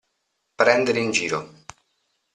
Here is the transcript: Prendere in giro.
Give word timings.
Prendere 0.61 0.97
in 0.99 1.11
giro. 1.11 1.49